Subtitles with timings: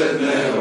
[0.00, 0.59] Seigneur.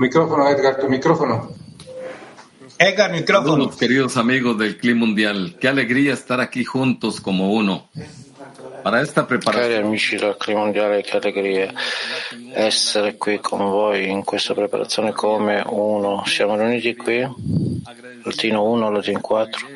[0.00, 1.52] Micrófono, Edgar, tu micrófono.
[2.78, 3.52] Edgar, micrófono.
[3.52, 5.56] Saludos, queridos amigos del Clima Mundial.
[5.60, 7.88] Qué alegría estar aquí juntos como uno.
[8.82, 11.72] Para esta Cari preparación, amici del Clima Mondiale, che allegria
[12.54, 16.22] essere qui con voi in questa preparazione come uno.
[16.26, 17.26] Siamo riuniti qui,
[18.24, 19.66] Latino 1, Latino 4,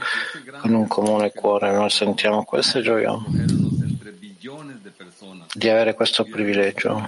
[0.61, 1.73] con un comune cuore.
[1.73, 7.07] Noi sentiamo questa gioia entre billones de personas, di avere questo privilegio.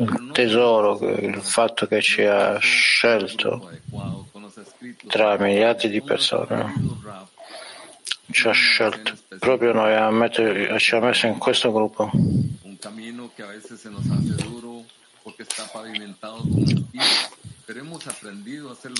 [0.00, 3.68] Il tesoro, il fatto che ci ha scelto
[5.08, 6.72] tra miliardi di persone,
[8.30, 9.16] ci ha scelto.
[9.40, 12.10] proprio noi, ha mettere- ci ha messo in questo gruppo.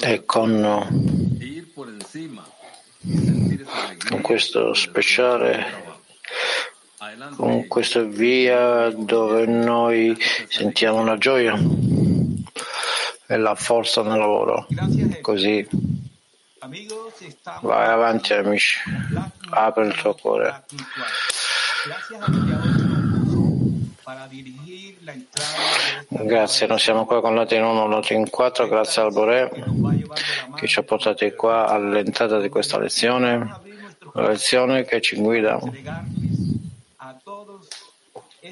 [0.01, 0.87] E con,
[4.09, 5.88] con questo speciale.
[7.37, 10.17] Con questa via dove noi
[10.49, 11.57] sentiamo una gioia
[13.27, 14.67] e la forza nel lavoro.
[15.21, 15.67] Così.
[17.63, 18.79] Vai avanti amici,
[19.51, 20.65] apri il tuo cuore.
[21.87, 21.97] La
[26.09, 30.81] Grazie, noi siamo qua con Latino 1, Latino 4, grazie al Bore la che ci
[30.81, 33.35] ha portati qua all'entrata di questa lezione,
[34.15, 36.49] una lezione che ci guida entregarles
[37.09, 37.69] a todos
[38.43, 38.48] esa unión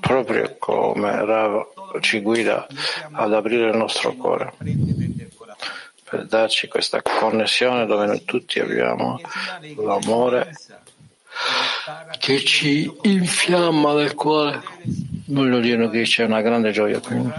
[0.00, 1.66] proprio come Rav
[2.00, 2.66] ci guida
[3.12, 4.52] ad aprire il nostro cuore.
[6.08, 9.20] per darci questa connessione dove noi tutti abbiamo
[9.76, 10.54] l'amore
[12.18, 14.62] che ci infiamma nel cuore.
[15.26, 17.30] Voglio dire che c'è una grande gioia qui,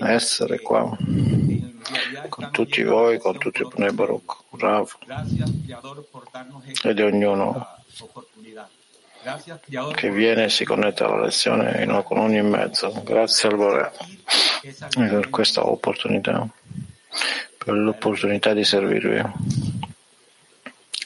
[0.00, 0.96] essere qua
[2.28, 4.96] con tutti voi, con tutti otro Baruch, Rav
[6.82, 7.66] e di ognuno
[9.94, 12.92] che viene e si connette alla lezione con ogni mezzo.
[13.04, 13.92] Grazie al Bore
[14.94, 16.46] per questa opportunità,
[17.58, 19.22] per l'opportunità di servirvi,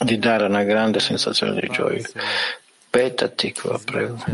[0.01, 2.03] di dare una grande sensazione di gioia.
[2.91, 4.25] Peta Tikva, prego.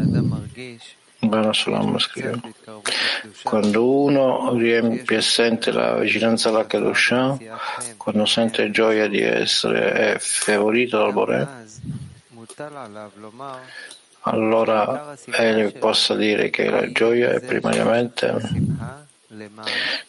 [1.19, 2.41] Bana Sulam scrive.
[3.43, 7.37] Quando uno riempie e sente la vicinanza alla Kedusha,
[7.97, 11.65] quando sente gioia di essere favorito dal Bore,
[14.29, 18.35] allora egli possa dire che la gioia è primariamente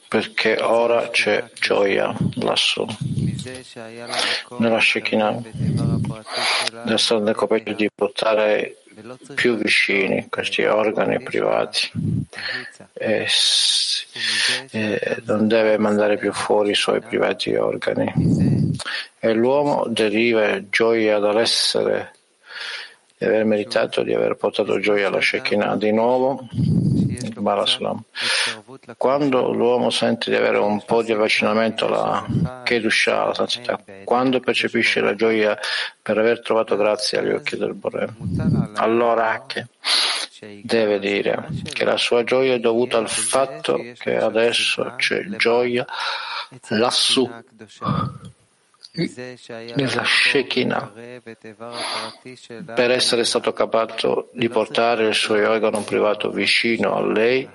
[0.08, 2.86] perché ora c'è gioia lassù,
[4.58, 5.42] nella Shekinah,
[6.86, 8.78] nel coperto di portare
[9.36, 11.92] più vicini questi organi privati.
[12.94, 13.28] e,
[14.72, 18.12] e non deve mandare più fuori i suoi privati organi.
[19.20, 22.17] E l'uomo deriva gioia dall'essere
[23.18, 26.48] di aver meritato di aver portato gioia alla Shekinah di nuovo.
[28.96, 35.02] Quando l'uomo sente di avere un po' di avvicinamento alla Kedusha, alla santità, quando percepisce
[35.02, 35.58] la gioia
[36.02, 38.14] per aver trovato grazia agli occhi del Bore,
[38.76, 39.66] allora che
[40.62, 45.86] deve dire che la sua gioia è dovuta al fatto che adesso c'è gioia
[46.70, 47.28] lassù
[48.94, 50.92] nella Shekinah
[52.74, 57.48] per essere stato capace di portare il suo organo privato vicino a lei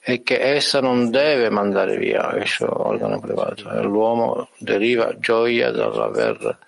[0.00, 6.58] e che essa non deve mandare via il suo organo privato l'uomo deriva gioia dall'aver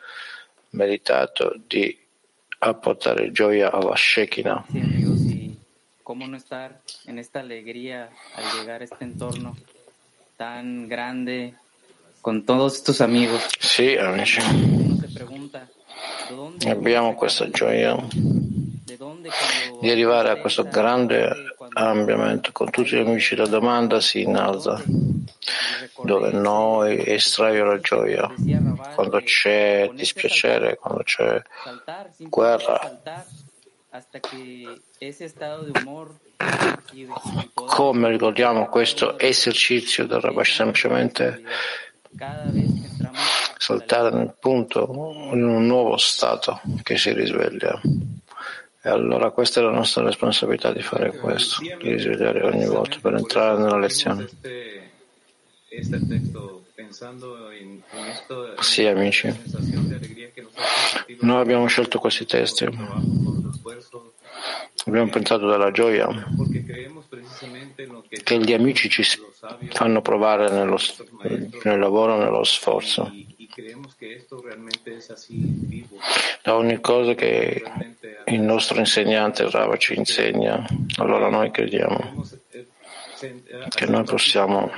[0.70, 1.96] meritato di
[2.60, 4.66] apportare gioia alla Shekinah.
[6.08, 9.54] cómo no estar en esta alegría al llegar a este entorno
[10.38, 11.52] tan grande
[12.20, 13.48] con todos estos amigos.
[13.58, 14.40] Sì, amici.
[16.66, 17.96] Abbiamo questa gioia
[19.80, 23.36] di arrivare a questo grande ampliamento con tutti gli amici.
[23.36, 24.82] La domanda si innalza
[26.02, 28.34] dove noi estraiamo la gioia
[28.94, 31.42] quando c'è dispiacere, quando c'è
[32.18, 33.00] guerra.
[37.54, 41.42] Come ricordiamo questo esercizio del Rabash semplicemente
[43.58, 44.88] saltare nel punto
[45.32, 47.80] in un nuovo stato che si risveglia.
[48.80, 53.14] E allora questa è la nostra responsabilità di fare questo, di risvegliare ogni volta per
[53.14, 54.26] entrare nella lezione.
[58.60, 59.34] Sì, amici.
[61.20, 62.66] Noi abbiamo scelto questi testi.
[64.86, 66.08] Abbiamo pensato della gioia
[68.22, 69.02] che gli amici ci
[69.70, 70.78] fanno provare nello,
[71.64, 73.12] nel lavoro nello sforzo.
[76.42, 77.62] Da ogni cosa che
[78.26, 80.64] il nostro insegnante Rava ci insegna,
[80.96, 82.26] allora noi crediamo
[83.70, 84.70] che noi possiamo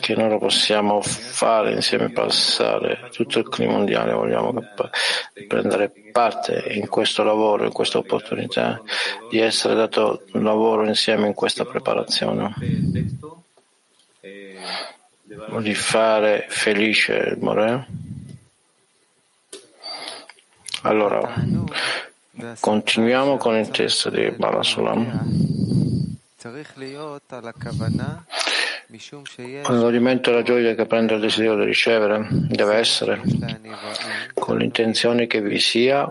[0.00, 4.54] che noi lo possiamo fare insieme passare tutto il clima mondiale vogliamo
[5.46, 8.80] prendere parte in questo lavoro in questa opportunità
[9.28, 12.54] di essere dato lavoro insieme in questa preparazione.
[15.60, 17.86] Di fare felice il More.
[20.82, 21.34] Allora
[22.60, 25.47] Continuiamo con il testo di Balasulam.
[29.68, 33.20] L'alimento e la gioia che prende il desiderio di ricevere deve essere
[34.34, 36.08] con l'intenzione che vi sia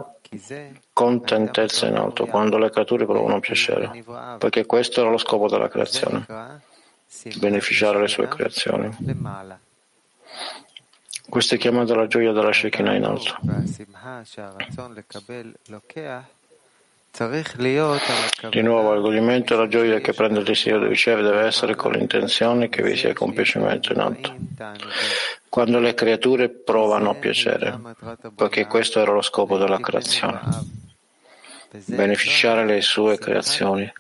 [0.94, 4.04] contentezza in alto quando le creature provano piacere,
[4.38, 6.26] perché questo era lo scopo della creazione,
[7.38, 8.96] beneficiare le sue creazioni.
[11.30, 13.36] Questa è chiamata la gioia della Shekinah in alto.
[18.50, 21.76] Di nuovo, il godimento e la gioia che prende il desiderio di ricevere deve essere
[21.76, 24.36] con l'intenzione che vi sia compiacimento in alto.
[25.50, 27.80] Quando le creature provano piacere,
[28.36, 30.86] perché questo era lo scopo della creazione
[31.86, 33.92] beneficiare le sue creazioni.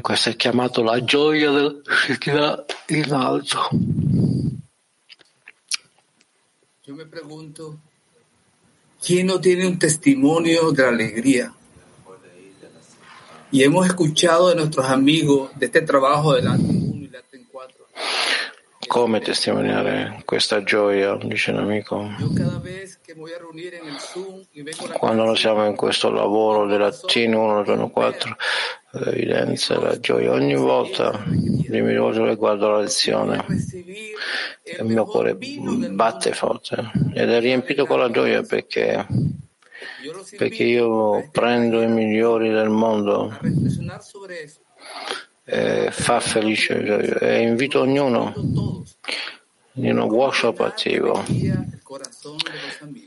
[0.00, 3.68] Questo è chiamato la gioia del Shekinah in alto.
[6.86, 7.78] Yo me pregunto,
[9.00, 11.54] ¿quién no tiene un testimonio de la alegría?
[13.54, 17.86] Y hemos escuchado de nuestros amigos de este trabajo del Latin 1 y Latin 4.
[18.88, 22.04] Come testimoniare questa gioia, dice un amico?
[24.98, 28.36] Quando noi siamo in questo lavoro del Latino 1 e 4,
[28.90, 33.44] l'evidenza, la gioia, ogni volta mi rivolgo e guardo la lezione
[34.64, 39.06] il mio cuore batte forte ed è riempito con la gioia perché,
[40.36, 43.38] perché io prendo i migliori del mondo
[45.44, 48.32] e fa felice e invito ognuno
[49.76, 51.22] in un workshop attivo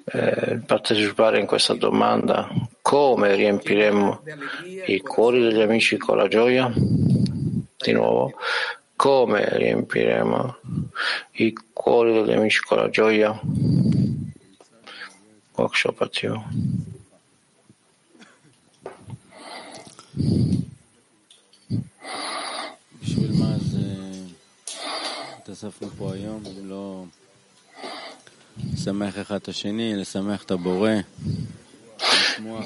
[0.05, 2.49] eh, partecipare in questa domanda
[2.81, 4.21] come riempiremo
[4.85, 8.33] i cuori degli amici con la gioia di nuovo
[8.97, 10.57] come riempiremo
[11.33, 13.39] i cuori degli amici con la gioia?
[15.55, 16.43] Workshop attivo.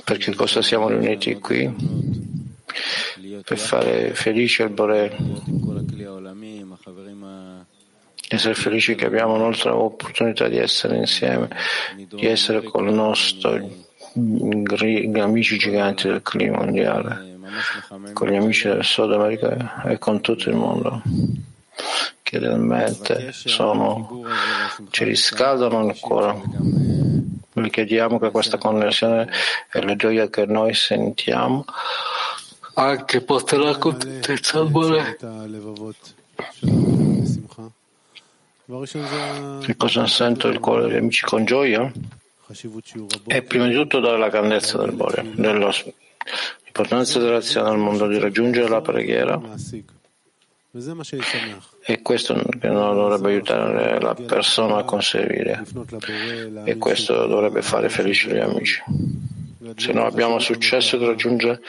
[0.03, 1.73] Per che cosa siamo riuniti qui?
[3.43, 5.15] Per fare felice il Bore.
[8.27, 11.49] Essere felici che abbiamo un'altra opportunità di essere insieme,
[11.95, 13.89] di essere con i nostri
[15.19, 17.30] amici giganti del clima mondiale
[18.13, 21.01] con gli amici del Sud America e con tutto il mondo
[22.21, 24.23] che realmente sono,
[24.89, 26.41] ci riscaldano il cuore.
[27.53, 29.29] Vi chiediamo che questa connessione
[29.69, 31.65] e la gioia che noi sentiamo
[32.75, 35.17] anche porterà contentezza al Bore.
[39.61, 41.91] Che cosa sento il cuore degli amici con gioia?
[43.25, 45.23] È prima di tutto dare la grandezza del Bore,
[46.71, 49.39] l'importanza dell'azione al mondo, di raggiungere la preghiera.
[51.83, 52.45] E questo non
[52.93, 55.65] dovrebbe aiutare la persona a conseguire.
[56.63, 58.81] E questo dovrebbe fare felice gli amici.
[59.75, 61.61] Se noi abbiamo successo di raggiungere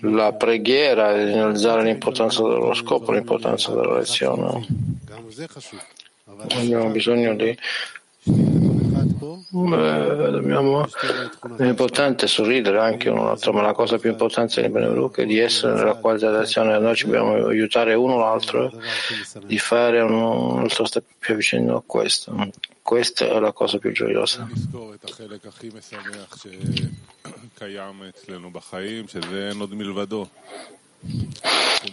[0.00, 4.66] la preghiera e di innalzare l'importanza dello scopo, l'importanza della lezione,
[6.48, 7.56] abbiamo bisogno di
[9.20, 10.86] dobbiamo...
[11.56, 15.38] È importante sorridere anche un altro, ma la cosa più importante nel Benevolu è di
[15.38, 16.78] essere nella qualità d'azione.
[16.78, 18.72] Noi ci dobbiamo aiutare uno l'altro
[19.44, 22.34] di fare un altro step più vicino a questo.
[22.82, 24.48] Questa è la cosa più gioiosa.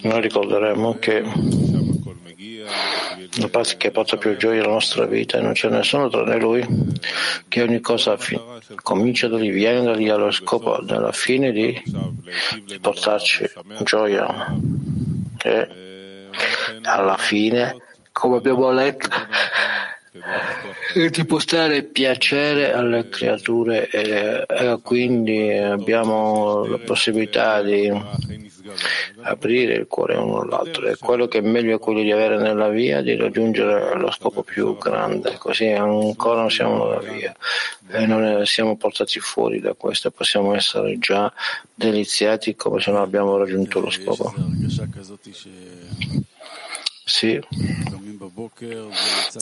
[0.02, 1.24] Noi ricorderemo che
[3.40, 6.66] la parte che porta più gioia alla nostra vita e non c'è nessuno tranne lui,
[7.48, 8.40] che ogni cosa fi-
[8.82, 11.82] comincia da lì, viene da lì allo scopo della fine di,
[12.66, 13.50] di portarci
[13.84, 14.56] gioia.
[15.44, 15.68] E
[16.84, 17.76] alla fine,
[18.12, 19.08] come abbiamo letto,
[21.10, 27.92] di portare piacere alle creature e, e quindi abbiamo la possibilità di
[29.22, 30.88] aprire il cuore uno all'altro.
[30.88, 34.44] E quello che è meglio è quello di avere nella via di raggiungere lo scopo
[34.44, 35.38] più grande.
[35.38, 37.36] Così ancora non siamo nella via.
[37.90, 41.32] E non siamo portati fuori da questo possiamo essere già
[41.74, 44.34] deliziati come se non abbiamo raggiunto lo scopo
[47.08, 47.42] sì,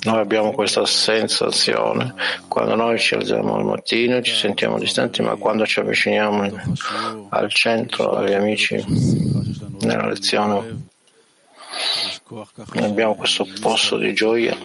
[0.04, 2.14] noi abbiamo questa sensazione.
[2.48, 6.48] Quando noi ci alziamo al mattino ci sentiamo distanti, ma quando ci avviciniamo
[7.30, 8.76] al centro, agli amici,
[9.82, 10.90] nella lezione,
[12.76, 14.56] abbiamo questo posto di gioia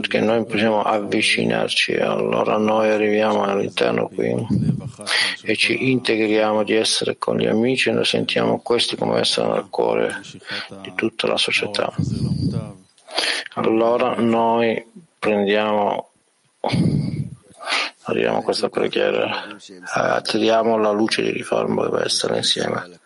[0.00, 4.34] che noi possiamo avvicinarci, allora noi arriviamo all'interno qui
[5.42, 9.66] e ci integriamo di essere con gli amici e noi sentiamo questi come essere nel
[9.70, 10.20] cuore
[10.82, 11.92] di tutta la società.
[13.54, 14.84] Allora noi
[15.18, 16.10] prendiamo
[18.04, 19.46] arriviamo a questa preghiera,
[19.84, 23.00] attiriamo la luce di riforma deve essere insieme.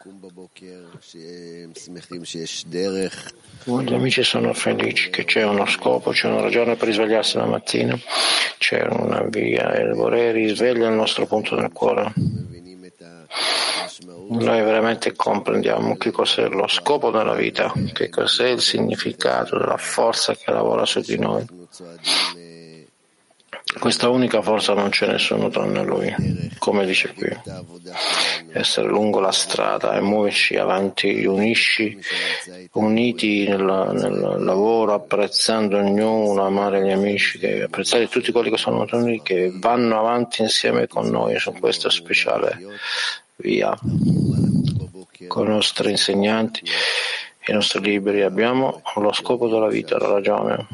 [3.65, 7.99] Gli amici sono felici che c'è uno scopo, c'è una ragione per risvegliarsi la mattina,
[8.59, 12.13] c'è una via e il volere risveglia il nostro punto nel cuore.
[14.29, 20.35] Noi veramente comprendiamo che cos'è lo scopo della vita, che cos'è il significato della forza
[20.35, 21.45] che lavora su di noi.
[23.79, 26.15] Questa unica forza non c'è nessuno tranne lui,
[26.59, 27.29] come dice qui.
[28.53, 31.99] Essere lungo la strada e muoverci avanti, unisci,
[32.73, 38.85] uniti nel, nel, lavoro, apprezzando ognuno, amare gli amici, che, apprezzare tutti quelli che sono
[38.85, 42.59] venuti, che vanno avanti insieme con noi su questa speciale
[43.37, 43.79] via,
[45.29, 46.63] con i nostri insegnanti
[47.47, 50.67] i nostri libri, abbiamo lo scopo della vita, la ragione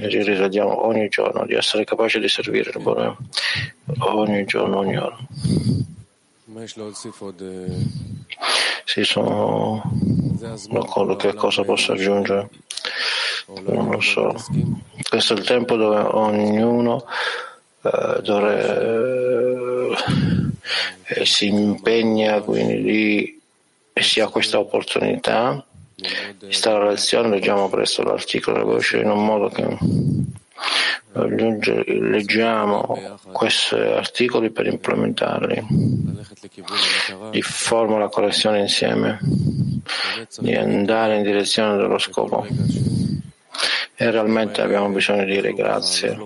[0.00, 3.16] e ci risvegliamo ogni giorno di essere capaci di servire il buono
[3.98, 5.16] ogni giorno, ogni ora.
[8.84, 9.82] Sì, sono
[10.68, 12.48] d'accordo che cosa posso aggiungere.
[13.64, 14.34] Non lo so.
[15.08, 17.04] Questo è il tempo dove ognuno
[17.82, 19.96] eh, dovrebbe,
[21.04, 23.40] eh, si impegna quindi di,
[23.92, 25.64] e si ha questa opportunità
[26.50, 29.78] sta la lezione, leggiamo presto l'articolo voce in un modo che
[31.14, 35.66] leggiamo questi articoli per implementarli.
[37.30, 39.18] Di forma la correzione insieme.
[40.38, 42.46] Di andare in direzione dello scopo.
[43.98, 46.18] E realmente abbiamo bisogno di dire grazie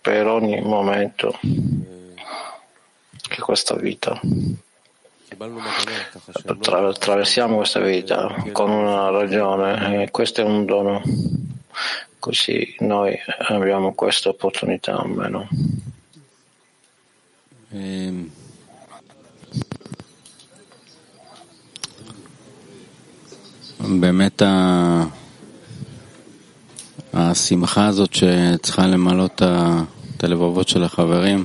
[0.00, 1.36] per ogni momento
[3.28, 4.20] che questa vita
[6.87, 11.01] attraversiamo questa vita con una ragione e questo è un dono.
[12.19, 13.17] Così noi
[13.47, 15.47] abbiamo questa opportunità almeno.
[23.99, 24.41] באמת
[27.13, 31.43] השמחה הזאת שצריכה למלא את הלבבות של החברים,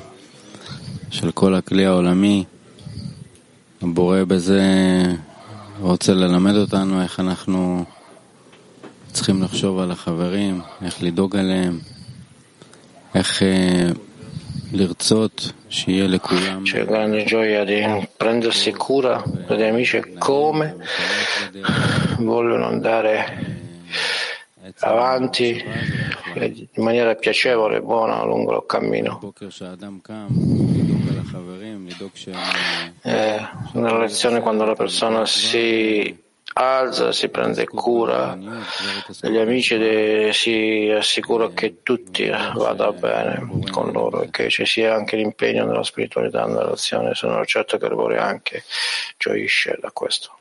[1.10, 2.44] של כל הכלי העולמי,
[3.82, 4.62] הבורא בזה
[5.80, 7.84] רוצה ללמד אותנו איך אנחנו
[9.12, 11.78] צריכים לחשוב על החברים, איך לדאוג עליהם,
[13.14, 13.42] איך
[14.72, 16.62] לרצות שיהיה לכולם.
[16.64, 20.76] C'è grande gioia di prendersi cura degli amici e come
[22.18, 23.14] vogliono andare
[24.80, 25.62] avanti
[26.34, 29.12] in maniera piacevole e buona lungo il cammino.
[33.03, 36.19] Eh, nella lezione quando la persona si
[36.53, 38.37] alza, si prende cura
[39.21, 44.93] degli amici e si assicura che tutti vada bene con loro e che ci sia
[44.93, 47.15] anche l'impegno nella spiritualità, nell'azione.
[47.15, 48.63] Sono certo che il Bore anche
[49.17, 50.37] gioisce da questo.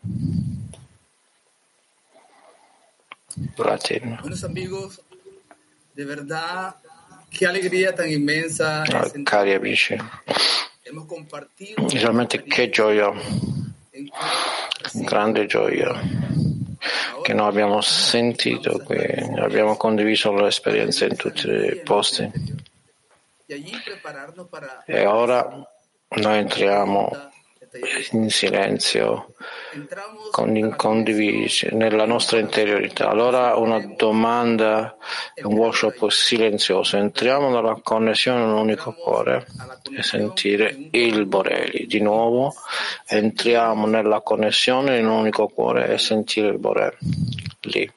[3.56, 5.00] Buenos amigos,
[5.94, 6.75] de verdad,
[7.30, 8.82] qué alegría tan inmensa.
[8.82, 9.97] Ah, cari amici,
[11.92, 13.12] realmente che gioia,
[14.92, 16.38] grande gioia
[17.23, 18.99] che noi abbiamo sentito qui,
[19.38, 22.30] abbiamo condiviso l'esperienza in tutti i posti.
[24.87, 25.70] e ora
[26.09, 27.30] noi entriamo
[28.12, 29.34] in silenzio,
[30.32, 33.08] con, condivisi nella nostra interiorità.
[33.08, 34.96] Allora una domanda,
[35.42, 36.96] un workshop silenzioso.
[36.96, 39.46] Entriamo nella connessione in un unico cuore
[39.96, 41.86] e sentire il Borelli.
[41.86, 42.52] Di nuovo
[43.06, 46.96] entriamo nella connessione in un unico cuore e sentire il Borelli.
[47.62, 47.92] Lì.